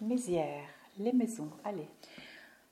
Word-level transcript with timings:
Mézières, 0.00 0.68
les 0.98 1.12
maisons, 1.12 1.50
allez. 1.64 1.88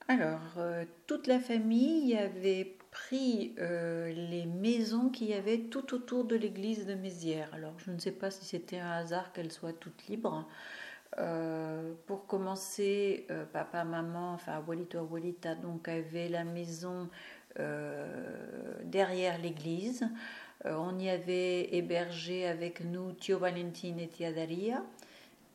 Alors, 0.07 0.53
euh, 0.57 0.85
toute 1.07 1.27
la 1.27 1.41
famille 1.41 2.15
avait 2.15 2.77
pris 2.91 3.53
euh, 3.59 4.13
les 4.13 4.45
maisons 4.45 5.09
qu'il 5.09 5.27
y 5.27 5.33
avait 5.33 5.59
tout 5.63 5.93
autour 5.93 6.23
de 6.23 6.37
l'église 6.37 6.85
de 6.85 6.93
Mézières. 6.93 7.53
Alors, 7.53 7.77
je 7.79 7.91
ne 7.91 7.99
sais 7.99 8.13
pas 8.13 8.31
si 8.31 8.45
c'était 8.45 8.79
un 8.79 8.91
hasard 8.91 9.33
qu'elles 9.33 9.51
soient 9.51 9.73
toutes 9.73 10.07
libres. 10.07 10.47
Euh, 11.19 11.93
pour 12.05 12.27
commencer, 12.27 13.27
papa, 13.51 13.83
maman, 13.83 14.33
enfin 14.33 14.53
abuelito, 14.53 14.99
abuelita, 14.99 15.55
donc 15.55 15.89
avait 15.89 16.29
la 16.29 16.45
maison 16.45 17.09
derrière 18.83 19.37
l'église. 19.39 20.07
on 20.63 20.97
y 20.99 21.09
avait 21.09 21.75
hébergé 21.75 22.45
avec 22.47 22.81
nous 22.85 23.13
Tio 23.13 23.39
Valentin 23.39 23.97
et 23.97 24.07
Tia 24.07 24.31
Daria 24.31 24.83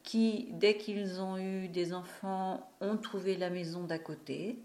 qui, 0.02 0.48
dès 0.52 0.76
qu'ils 0.76 1.20
ont 1.20 1.38
eu 1.38 1.68
des 1.68 1.94
enfants, 1.94 2.68
ont 2.80 2.96
trouvé 2.96 3.36
la 3.36 3.50
maison 3.50 3.84
d'à 3.84 3.98
côté. 3.98 4.58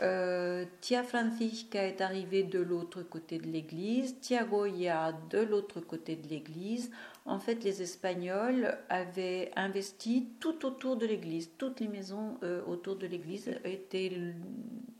Euh, 0.00 0.64
Tia 0.80 1.04
Francisca 1.04 1.86
est 1.86 2.00
arrivée 2.00 2.42
de 2.42 2.58
l'autre 2.58 3.02
côté 3.02 3.38
de 3.38 3.46
l'église, 3.46 4.18
Tia 4.20 4.42
Goya 4.42 5.12
de 5.30 5.38
l'autre 5.38 5.80
côté 5.80 6.16
de 6.16 6.26
l'église. 6.26 6.90
En 7.24 7.38
fait, 7.38 7.62
les 7.62 7.82
Espagnols 7.82 8.76
avaient 8.88 9.52
investi 9.54 10.30
tout 10.40 10.66
autour 10.66 10.96
de 10.96 11.06
l'église. 11.06 11.50
Toutes 11.56 11.78
les 11.78 11.86
maisons 11.86 12.36
euh, 12.42 12.62
autour 12.66 12.96
de 12.96 13.06
l'église 13.06 13.48
étaient 13.64 14.10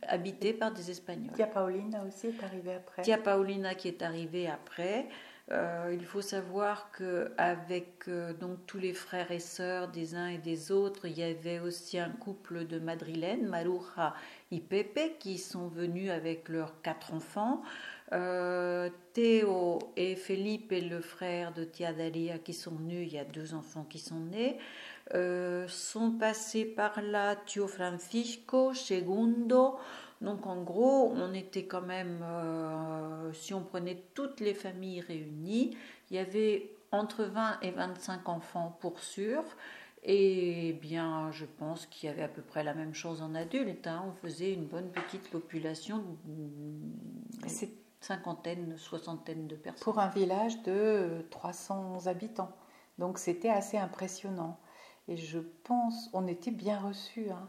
habitées 0.02 0.52
par 0.52 0.72
des 0.72 0.88
Espagnols. 0.90 1.32
Tia 1.34 1.48
Paulina 1.48 2.04
aussi 2.04 2.28
est 2.28 2.44
arrivée 2.44 2.74
après. 2.74 3.02
Tia 3.02 3.18
Paulina 3.18 3.74
qui 3.74 3.88
est 3.88 4.02
arrivée 4.02 4.46
après. 4.46 5.08
Euh, 5.50 5.90
il 5.92 6.04
faut 6.04 6.22
savoir 6.22 6.90
qu'avec 6.96 8.06
euh, 8.06 8.32
donc 8.32 8.64
tous 8.66 8.78
les 8.78 8.92
frères 8.92 9.32
et 9.32 9.40
sœurs 9.40 9.88
des 9.88 10.14
uns 10.14 10.28
et 10.28 10.38
des 10.38 10.70
autres, 10.70 11.06
il 11.06 11.18
y 11.18 11.22
avait 11.22 11.58
aussi 11.58 11.98
un 11.98 12.10
couple 12.10 12.64
de 12.64 12.78
madrilènes, 12.78 13.48
Maruja 13.48 14.14
et 14.52 14.60
Pepe, 14.60 15.18
qui 15.18 15.38
sont 15.38 15.66
venus 15.66 16.10
avec 16.10 16.48
leurs 16.48 16.80
quatre 16.82 17.12
enfants. 17.12 17.62
Euh, 18.12 18.88
Théo 19.14 19.80
et 19.96 20.14
Felipe, 20.14 20.72
le 20.72 21.00
frère 21.00 21.52
de 21.52 21.64
Tia 21.64 21.92
Dalia, 21.92 22.38
qui 22.38 22.54
sont 22.54 22.76
venus, 22.76 23.08
il 23.10 23.14
y 23.14 23.18
a 23.18 23.24
deux 23.24 23.54
enfants 23.54 23.84
qui 23.88 23.98
sont 23.98 24.20
nés. 24.20 24.58
sont 25.68 26.12
passés 26.12 26.64
par 26.64 27.02
là 27.02 27.34
Tio 27.34 27.66
Francisco, 27.66 28.74
Segundo, 28.74 29.76
donc 30.22 30.46
en 30.46 30.62
gros, 30.62 31.12
on 31.16 31.34
était 31.34 31.64
quand 31.64 31.82
même, 31.82 32.20
euh, 32.22 33.32
si 33.32 33.52
on 33.54 33.62
prenait 33.62 34.04
toutes 34.14 34.38
les 34.38 34.54
familles 34.54 35.00
réunies, 35.00 35.76
il 36.10 36.16
y 36.16 36.18
avait 36.20 36.70
entre 36.92 37.24
20 37.24 37.58
et 37.62 37.72
25 37.72 38.28
enfants 38.28 38.76
pour 38.80 39.00
sûr. 39.00 39.42
Et 40.04 40.78
bien, 40.80 41.30
je 41.32 41.44
pense 41.44 41.86
qu'il 41.86 42.08
y 42.08 42.12
avait 42.12 42.22
à 42.22 42.28
peu 42.28 42.42
près 42.42 42.62
la 42.62 42.74
même 42.74 42.94
chose 42.94 43.20
en 43.20 43.34
adultes. 43.34 43.86
Hein. 43.86 44.04
On 44.08 44.12
faisait 44.12 44.52
une 44.52 44.66
bonne 44.66 44.90
petite 44.90 45.28
population, 45.28 46.04
une 46.26 46.92
cinquantaine, 48.00 48.76
soixantaine 48.78 49.48
de 49.48 49.56
personnes. 49.56 49.82
Pour 49.82 49.98
un 49.98 50.08
village 50.08 50.62
de 50.62 51.24
300 51.30 52.06
habitants. 52.06 52.52
Donc 52.98 53.18
c'était 53.18 53.50
assez 53.50 53.76
impressionnant. 53.76 54.58
Et 55.08 55.16
je 55.16 55.40
pense, 55.64 56.10
on 56.12 56.28
était 56.28 56.52
bien 56.52 56.78
reçus. 56.78 57.30
Hein 57.30 57.48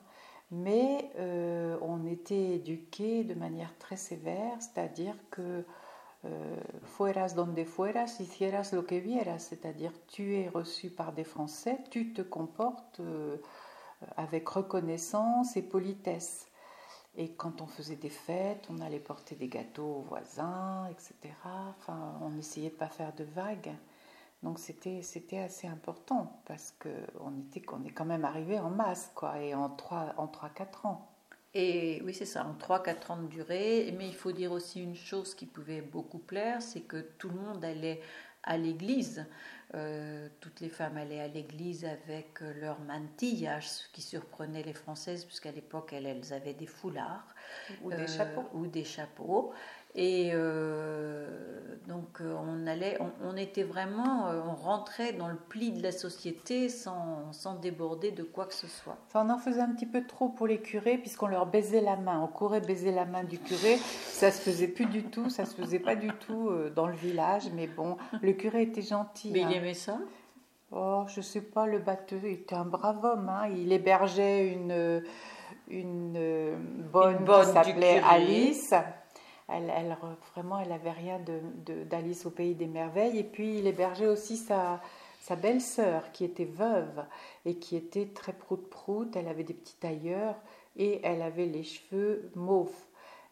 mais 0.53 1.11
euh, 1.17 1.77
on 1.81 2.05
était 2.05 2.55
éduqués 2.55 3.23
de 3.23 3.33
manière 3.33 3.75
très 3.79 3.97
sévère, 3.97 4.55
c'est-à-dire 4.59 5.15
que 5.31 5.65
euh, 6.25 6.57
fueras 6.83 7.33
donde 7.35 7.65
fueras, 7.65 8.17
hicieras 8.19 8.69
lo 8.71 8.83
que 8.83 8.95
vieras, 8.95 9.39
c'est-à-dire 9.39 9.91
tu 10.07 10.37
es 10.37 10.47
reçu 10.47 10.89
par 10.89 11.11
des 11.11 11.23
Français, 11.23 11.79
tu 11.89 12.13
te 12.13 12.21
comportes 12.21 12.99
euh, 12.99 13.37
avec 14.15 14.47
reconnaissance 14.47 15.57
et 15.57 15.63
politesse. 15.63 16.47
Et 17.15 17.33
quand 17.33 17.61
on 17.61 17.67
faisait 17.67 17.95
des 17.95 18.09
fêtes, 18.09 18.67
on 18.69 18.79
allait 18.79 18.99
porter 18.99 19.35
des 19.35 19.47
gâteaux 19.47 19.97
aux 19.97 20.01
voisins, 20.01 20.88
etc. 20.91 21.33
Enfin, 21.79 22.19
on 22.22 22.38
essayait 22.38 22.69
de 22.69 22.75
pas 22.75 22.89
faire 22.89 23.13
de 23.13 23.23
vagues. 23.23 23.73
Donc 24.43 24.59
c'était, 24.59 25.01
c'était 25.01 25.39
assez 25.39 25.67
important 25.67 26.41
parce 26.45 26.75
qu'on 26.77 27.39
était, 27.39 27.63
on 27.71 27.83
est 27.85 27.91
quand 27.91 28.05
même 28.05 28.25
arrivé 28.25 28.59
en 28.59 28.69
masse, 28.69 29.11
quoi, 29.15 29.39
et 29.39 29.55
en 29.55 29.69
3-4 29.69 30.15
en 30.17 30.87
ans. 30.89 31.09
Et 31.53 32.01
oui, 32.03 32.13
c'est 32.13 32.25
ça, 32.25 32.45
en 32.45 32.53
3-4 32.53 33.11
ans 33.11 33.17
de 33.17 33.27
durée. 33.27 33.93
Mais 33.97 34.07
il 34.07 34.15
faut 34.15 34.33
dire 34.33 34.51
aussi 34.51 34.83
une 34.83 34.95
chose 34.95 35.33
qui 35.33 35.45
pouvait 35.45 35.81
beaucoup 35.81 36.19
plaire, 36.19 36.61
c'est 36.61 36.81
que 36.81 37.01
tout 37.17 37.29
le 37.29 37.39
monde 37.39 37.63
allait 37.63 38.01
à 38.43 38.57
l'église. 38.57 39.25
Euh, 39.75 40.27
toutes 40.39 40.59
les 40.59 40.69
femmes 40.69 40.97
allaient 40.97 41.21
à 41.21 41.27
l'église 41.27 41.85
avec 41.85 42.41
leur 42.41 42.79
mantilla, 42.81 43.61
ce 43.61 43.87
qui 43.93 44.01
surprenait 44.01 44.61
les 44.61 44.73
Françaises, 44.73 45.25
puisqu'à 45.25 45.51
l'époque, 45.51 45.93
elles, 45.93 46.05
elles, 46.05 46.33
avaient 46.33 46.53
des 46.53 46.67
foulards. 46.67 47.33
Ou 47.81 47.91
des 47.91 48.07
chapeaux. 48.07 48.45
Ou 48.53 48.67
des 48.67 48.83
chapeaux. 48.83 49.53
Et 49.95 50.31
euh, 50.33 51.27
donc 51.87 52.19
euh, 52.19 52.35
on 52.47 52.65
allait, 52.65 52.97
on, 53.23 53.37
était 53.37 53.61
vraiment, 53.61 54.27
euh, 54.27 54.41
on 54.47 54.55
rentrait 54.55 55.13
dans 55.13 55.27
le 55.27 55.35
pli 55.35 55.71
de 55.71 55.83
la 55.83 55.91
société 55.91 56.67
sans, 56.67 57.31
sans, 57.31 57.59
déborder 57.59 58.09
de 58.09 58.23
quoi 58.23 58.47
que 58.47 58.55
ce 58.55 58.65
soit. 58.65 58.97
Enfin, 59.07 59.23
on 59.27 59.29
en 59.29 59.37
faisait 59.37 59.61
un 59.61 59.71
petit 59.71 59.85
peu 59.85 60.03
trop 60.03 60.29
pour 60.29 60.47
les 60.47 60.61
curés 60.61 60.97
puisqu'on 60.97 61.27
leur 61.27 61.45
baisait 61.45 61.81
la 61.81 61.95
main, 61.95 62.19
on 62.21 62.27
courait 62.27 62.61
baiser 62.61 62.91
la 62.91 63.05
main 63.05 63.23
du 63.23 63.37
curé, 63.37 63.77
ça 63.77 64.31
se 64.31 64.41
faisait 64.41 64.67
plus 64.67 64.87
du 64.87 65.03
tout, 65.03 65.29
ça 65.29 65.45
se 65.45 65.53
faisait 65.53 65.79
pas 65.79 65.95
du 65.95 66.07
tout 66.07 66.49
dans 66.75 66.87
le 66.87 66.95
village, 66.95 67.43
mais 67.53 67.67
bon, 67.67 67.97
le 68.21 68.33
curé 68.33 68.63
était 68.63 68.81
gentil. 68.81 69.29
Mais 69.31 69.41
il 69.41 69.45
hein. 69.45 69.51
aimait 69.51 69.73
ça? 69.75 69.99
Oh, 70.71 71.03
je 71.07 71.21
sais 71.21 71.41
pas, 71.41 71.67
le 71.67 71.77
batteux 71.77 72.25
était 72.25 72.55
un 72.55 72.65
brave 72.65 73.05
homme, 73.05 73.29
hein. 73.29 73.47
il 73.55 73.71
hébergeait 73.71 74.47
une 74.47 75.03
une 75.69 76.57
bonne, 76.91 77.17
une 77.17 77.25
bonne 77.25 77.45
qui 77.45 77.51
s'appelait 77.53 78.01
Alice 78.03 78.73
elle, 79.47 79.97
vraiment, 80.33 80.59
elle 80.59 80.71
avait 80.71 80.91
rien 80.91 81.19
d'Alice 81.89 82.25
au 82.25 82.31
pays 82.31 82.55
des 82.55 82.67
merveilles. 82.67 83.17
Et 83.17 83.23
puis, 83.23 83.59
il 83.59 83.67
hébergeait 83.67 84.07
aussi 84.07 84.37
sa, 84.37 84.81
sa 85.23 85.35
belle-sœur 85.35 86.11
qui 86.11 86.25
était 86.25 86.45
veuve 86.45 87.05
et 87.45 87.55
qui 87.55 87.75
était 87.75 88.07
très 88.07 88.33
prout-prout. 88.33 89.15
Elle 89.15 89.27
avait 89.27 89.43
des 89.43 89.53
petits 89.53 89.77
tailleurs 89.77 90.35
et 90.75 90.99
elle 91.03 91.21
avait 91.21 91.45
les 91.45 91.63
cheveux 91.63 92.31
mauves, 92.35 92.85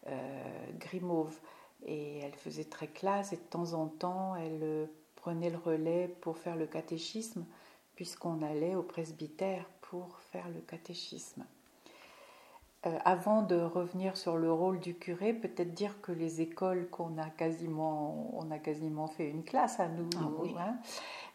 euh, 0.08 0.44
gris 0.80 1.02
mauve. 1.02 1.38
Et 1.86 2.20
elle 2.20 2.36
faisait 2.36 2.66
très 2.66 2.88
classe 2.88 3.34
et 3.34 3.38
de 3.38 3.42
temps 3.42 3.74
en 3.74 3.88
temps, 3.88 4.36
elle 4.36 4.60
euh, 4.62 4.86
prenait 5.16 5.50
le 5.50 5.58
relais 5.58 6.08
pour 6.22 6.38
faire 6.38 6.56
le 6.56 6.68
catéchisme, 6.68 7.46
puisqu'on 7.96 8.42
allait 8.42 8.76
au 8.76 8.84
presbytère 8.84 9.66
pour 9.82 10.20
faire 10.32 10.48
le 10.50 10.62
catéchisme. 10.62 11.44
Euh, 12.88 12.98
avant 13.06 13.44
de 13.44 13.58
revenir 13.58 14.18
sur 14.18 14.38
le 14.38 14.52
rôle 14.52 14.80
du 14.80 14.96
curé, 14.96 15.34
peut-être 15.34 15.72
dire 15.76 16.02
que 16.02 16.12
les 16.12 16.42
écoles 16.42 16.88
qu'on 16.90 17.16
a 17.20 17.30
quasiment, 17.30 18.32
on 18.34 18.50
a 18.50 18.58
quasiment 18.58 19.06
fait 19.06 19.30
une 19.30 19.44
classe 19.44 19.80
à 19.80 19.88
nous. 19.88 20.10
Ah 20.18 20.64
hein. 20.64 20.76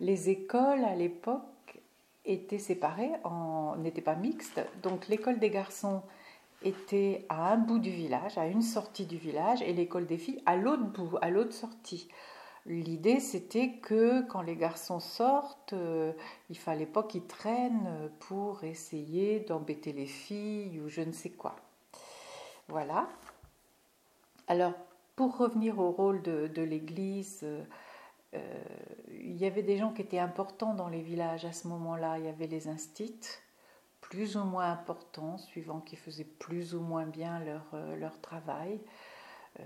les 0.00 0.28
écoles 0.28 0.84
à 0.84 0.96
l'époque 0.96 1.42
étaient 2.24 2.58
séparées, 2.58 3.12
n'étaient 3.78 4.00
pas 4.00 4.16
mixtes. 4.16 4.60
Donc 4.82 5.06
l'école 5.06 5.38
des 5.38 5.50
garçons 5.50 6.02
était 6.64 7.24
à 7.28 7.52
un 7.52 7.58
bout 7.58 7.78
du 7.78 7.90
village, 7.90 8.36
à 8.38 8.46
une 8.46 8.62
sortie 8.62 9.06
du 9.06 9.16
village, 9.16 9.62
et 9.62 9.72
l'école 9.72 10.06
des 10.06 10.18
filles 10.18 10.42
à 10.46 10.56
l'autre 10.56 10.84
bout, 10.84 11.16
à 11.22 11.30
l'autre 11.30 11.52
sortie. 11.52 12.08
L'idée, 12.66 13.20
c'était 13.20 13.74
que 13.74 14.22
quand 14.22 14.42
les 14.42 14.56
garçons 14.56 14.98
sortent, 14.98 15.72
euh, 15.72 16.12
il 16.50 16.58
fallait 16.58 16.84
pas 16.84 17.04
qu'ils 17.04 17.26
traînent 17.26 18.10
pour 18.18 18.64
essayer 18.64 19.38
d'embêter 19.40 19.92
les 19.92 20.06
filles 20.06 20.80
ou 20.80 20.88
je 20.88 21.02
ne 21.02 21.12
sais 21.12 21.30
quoi. 21.30 21.54
Voilà. 22.66 23.08
Alors, 24.48 24.72
pour 25.14 25.36
revenir 25.36 25.78
au 25.78 25.92
rôle 25.92 26.22
de, 26.22 26.62
l'Église, 26.62 27.40
euh, 27.44 27.62
euh, 28.34 28.64
il 29.10 29.36
y 29.36 29.46
avait 29.46 29.62
des 29.62 29.78
gens 29.78 29.92
qui 29.92 30.02
étaient 30.02 30.18
importants 30.18 30.74
dans 30.74 30.88
les 30.88 31.02
villages 31.02 31.44
à 31.44 31.52
ce 31.52 31.68
moment-là. 31.68 32.18
Il 32.18 32.24
y 32.24 32.28
avait 32.28 32.48
les 32.48 32.66
instits, 32.66 33.20
plus 34.00 34.36
ou 34.36 34.42
moins 34.42 34.72
importants, 34.72 35.38
suivant 35.38 35.80
qui 35.80 35.94
faisaient 35.94 36.24
plus 36.24 36.74
ou 36.74 36.80
moins 36.80 37.06
bien 37.06 37.40
leur 37.40 38.20
travail. 38.20 38.80
Euh, 39.60 39.62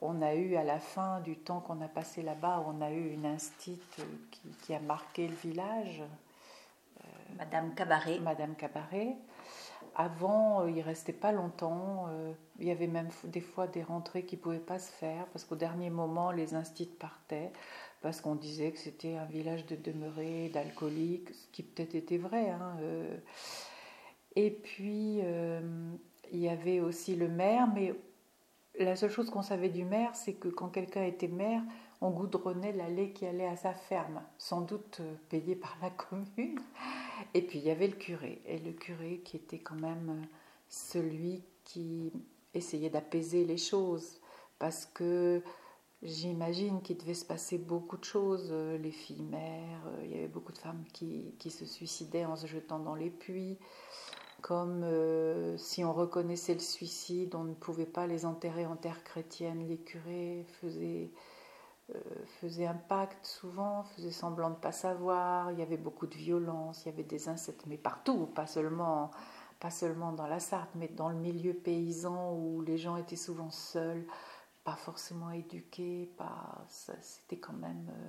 on 0.00 0.22
a 0.22 0.34
eu 0.34 0.56
à 0.56 0.64
la 0.64 0.78
fin 0.78 1.20
du 1.20 1.36
temps 1.36 1.60
qu'on 1.60 1.80
a 1.80 1.88
passé 1.88 2.22
là-bas, 2.22 2.64
on 2.66 2.80
a 2.80 2.90
eu 2.90 3.12
une 3.12 3.26
instite 3.26 4.00
qui, 4.62 4.74
a 4.74 4.80
marqué 4.80 5.26
le 5.28 5.34
village. 5.34 6.02
Euh, 7.00 7.04
Madame 7.36 7.74
Cabaret. 7.74 8.20
Madame 8.20 8.54
Cabaret. 8.54 9.16
Avant, 9.96 10.62
euh, 10.62 10.70
il 10.70 10.80
restait 10.80 11.12
pas 11.12 11.32
longtemps. 11.32 12.08
il 12.58 12.66
y 12.66 12.70
avait 12.70 12.86
même 12.86 13.08
des 13.24 13.40
fois 13.40 13.66
des 13.66 13.82
rentrées 13.82 14.24
qui 14.24 14.36
pouvaient 14.36 14.58
pas 14.58 14.78
se 14.78 14.92
faire 14.92 15.26
parce 15.26 15.44
qu'au 15.44 15.56
dernier 15.56 15.90
moment, 15.90 16.30
les 16.30 16.54
instituts 16.54 16.96
partaient 16.96 17.52
parce 18.00 18.20
qu'on 18.20 18.36
disait 18.36 18.70
que 18.70 18.78
c'était 18.78 19.16
un 19.16 19.24
village 19.24 19.66
de 19.66 19.74
demeurés, 19.74 20.50
d'alcooliques, 20.50 21.30
ce 21.34 21.46
qui 21.48 21.64
peut-être 21.64 21.96
était 21.96 22.18
vrai. 22.18 22.50
Hein, 22.50 22.76
et 24.36 24.52
puis, 24.52 25.20
il 26.30 26.38
y 26.38 26.48
avait 26.48 26.78
aussi 26.78 27.16
le 27.16 27.26
maire, 27.26 27.66
mais 27.74 27.92
la 28.84 28.96
seule 28.96 29.10
chose 29.10 29.30
qu'on 29.30 29.42
savait 29.42 29.68
du 29.68 29.84
maire, 29.84 30.14
c'est 30.14 30.34
que 30.34 30.48
quand 30.48 30.68
quelqu'un 30.68 31.04
était 31.04 31.28
maire, 31.28 31.62
on 32.00 32.10
goudronnait 32.10 32.72
l'allée 32.72 33.12
qui 33.12 33.26
allait 33.26 33.46
à 33.46 33.56
sa 33.56 33.74
ferme, 33.74 34.22
sans 34.38 34.60
doute 34.60 34.98
euh, 35.00 35.14
payée 35.28 35.56
par 35.56 35.76
la 35.82 35.90
commune. 36.36 36.60
Et 37.34 37.42
puis 37.42 37.58
il 37.58 37.64
y 37.64 37.70
avait 37.70 37.88
le 37.88 37.96
curé, 37.96 38.40
et 38.46 38.58
le 38.58 38.72
curé 38.72 39.20
qui 39.24 39.36
était 39.36 39.58
quand 39.58 39.80
même 39.80 40.26
celui 40.68 41.42
qui 41.64 42.12
essayait 42.54 42.90
d'apaiser 42.90 43.44
les 43.44 43.56
choses, 43.56 44.20
parce 44.58 44.86
que 44.86 45.42
j'imagine 46.02 46.80
qu'il 46.80 46.96
devait 46.98 47.14
se 47.14 47.24
passer 47.24 47.58
beaucoup 47.58 47.96
de 47.96 48.04
choses, 48.04 48.52
les 48.52 48.92
filles 48.92 49.22
mères, 49.22 49.82
il 50.04 50.10
y 50.10 50.14
avait 50.14 50.28
beaucoup 50.28 50.52
de 50.52 50.58
femmes 50.58 50.84
qui, 50.92 51.34
qui 51.38 51.50
se 51.50 51.64
suicidaient 51.64 52.24
en 52.24 52.36
se 52.36 52.46
jetant 52.46 52.78
dans 52.78 52.94
les 52.94 53.10
puits, 53.10 53.58
comme 54.42 54.82
euh, 54.84 55.56
si 55.56 55.84
on 55.84 55.92
reconnaissait 55.92 56.54
le 56.54 56.60
suicide, 56.60 57.34
on 57.34 57.44
ne 57.44 57.54
pouvait 57.54 57.86
pas 57.86 58.06
les 58.06 58.24
enterrer 58.24 58.66
en 58.66 58.76
terre 58.76 59.02
chrétienne, 59.04 59.66
les 59.68 59.78
curés 59.78 60.46
faisaient 60.60 61.10
euh, 61.94 61.98
faisait 62.40 62.66
un 62.66 62.74
pacte 62.74 63.24
souvent, 63.24 63.82
faisait 63.82 64.10
semblant 64.10 64.50
de 64.50 64.56
ne 64.56 64.60
pas 64.60 64.72
savoir, 64.72 65.50
il 65.52 65.58
y 65.58 65.62
avait 65.62 65.78
beaucoup 65.78 66.06
de 66.06 66.14
violence, 66.16 66.84
il 66.84 66.90
y 66.90 66.92
avait 66.92 67.02
des 67.02 67.30
insectes, 67.30 67.64
mais 67.66 67.78
partout, 67.78 68.26
pas 68.26 68.46
seulement, 68.46 69.10
pas 69.58 69.70
seulement 69.70 70.12
dans 70.12 70.26
la 70.26 70.38
Sarthe, 70.38 70.74
mais 70.74 70.88
dans 70.88 71.08
le 71.08 71.16
milieu 71.16 71.54
paysan 71.54 72.34
où 72.34 72.60
les 72.60 72.76
gens 72.76 72.96
étaient 72.98 73.16
souvent 73.16 73.50
seuls, 73.50 74.06
pas 74.64 74.76
forcément 74.76 75.30
éduqués, 75.30 76.12
pas, 76.18 76.62
c'était 77.00 77.38
quand 77.38 77.54
même, 77.54 77.88
euh, 77.88 78.08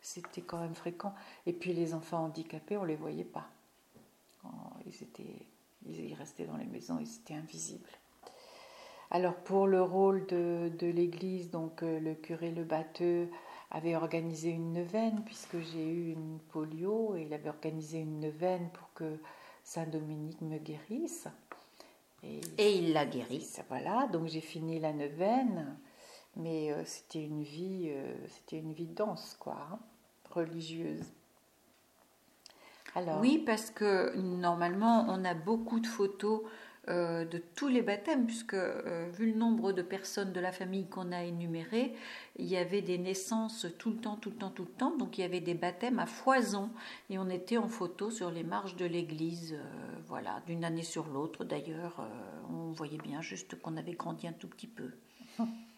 c'était 0.00 0.42
quand 0.42 0.60
même 0.60 0.76
fréquent. 0.76 1.12
Et 1.46 1.52
puis 1.52 1.72
les 1.72 1.94
enfants 1.94 2.26
handicapés, 2.26 2.76
on 2.76 2.84
les 2.84 2.96
voyait 2.96 3.24
pas. 3.24 3.48
Ils 4.86 5.02
étaient, 5.02 5.46
ils 5.86 6.14
restaient 6.14 6.46
dans 6.46 6.56
les 6.56 6.66
maisons, 6.66 6.98
ils 6.98 7.16
étaient 7.16 7.34
invisibles. 7.34 7.90
Alors 9.10 9.34
pour 9.34 9.66
le 9.66 9.82
rôle 9.82 10.26
de, 10.26 10.86
l'Église, 10.86 11.50
donc 11.50 11.82
euh, 11.82 11.98
le 11.98 12.14
curé 12.14 12.52
Le 12.52 12.62
Batteux 12.62 13.28
avait 13.72 13.96
organisé 13.96 14.50
une 14.50 14.72
neuvaine 14.72 15.22
puisque 15.24 15.58
j'ai 15.58 15.84
eu 15.84 16.12
une 16.12 16.38
polio 16.50 17.16
et 17.16 17.22
il 17.22 17.34
avait 17.34 17.48
organisé 17.48 17.98
une 17.98 18.20
neuvaine 18.20 18.68
pour 18.72 18.92
que 18.94 19.18
Saint 19.64 19.86
Dominique 19.86 20.40
me 20.40 20.58
guérisse. 20.58 21.26
Et, 22.22 22.40
il 22.58 22.92
l'a 22.92 23.06
guéri. 23.06 23.48
Voilà, 23.68 24.06
donc 24.12 24.26
j'ai 24.26 24.42
fini 24.42 24.78
la 24.78 24.92
neuvaine, 24.92 25.76
mais 26.36 26.70
euh, 26.70 26.84
c'était 26.84 27.24
une 27.24 27.42
vie, 27.42 27.88
euh, 27.88 28.14
c'était 28.28 28.58
une 28.58 28.72
vie 28.72 28.86
dense, 28.86 29.36
quoi, 29.40 29.56
hein, 29.72 29.78
religieuse. 30.30 31.04
Alors, 32.94 33.20
oui, 33.20 33.42
parce 33.44 33.70
que 33.70 34.16
normalement, 34.16 35.06
on 35.08 35.24
a 35.24 35.34
beaucoup 35.34 35.80
de 35.80 35.86
photos 35.86 36.42
euh, 36.88 37.24
de 37.24 37.38
tous 37.38 37.68
les 37.68 37.82
baptêmes, 37.82 38.26
puisque 38.26 38.54
euh, 38.54 39.08
vu 39.12 39.30
le 39.30 39.38
nombre 39.38 39.72
de 39.72 39.82
personnes 39.82 40.32
de 40.32 40.40
la 40.40 40.50
famille 40.50 40.86
qu'on 40.88 41.12
a 41.12 41.22
énumérées, 41.22 41.94
il 42.36 42.46
y 42.46 42.56
avait 42.56 42.80
des 42.80 42.98
naissances 42.98 43.66
tout 43.78 43.90
le 43.90 43.96
temps, 43.96 44.16
tout 44.16 44.30
le 44.30 44.36
temps, 44.36 44.50
tout 44.50 44.64
le 44.64 44.70
temps, 44.70 44.96
donc 44.96 45.16
il 45.16 45.20
y 45.20 45.24
avait 45.24 45.40
des 45.40 45.54
baptêmes 45.54 45.98
à 45.98 46.06
foison, 46.06 46.70
et 47.10 47.18
on 47.18 47.28
était 47.28 47.58
en 47.58 47.68
photo 47.68 48.10
sur 48.10 48.30
les 48.30 48.42
marches 48.42 48.76
de 48.76 48.86
l'église, 48.86 49.52
euh, 49.52 50.00
voilà, 50.08 50.42
d'une 50.46 50.64
année 50.64 50.82
sur 50.82 51.06
l'autre. 51.06 51.44
D'ailleurs, 51.44 52.04
on 52.50 52.72
voyait 52.72 52.98
bien 52.98 53.20
juste 53.20 53.60
qu'on 53.60 53.76
avait 53.76 53.92
grandi 53.92 54.26
un 54.26 54.32
tout 54.32 54.48
petit 54.48 54.66
peu. 54.66 54.90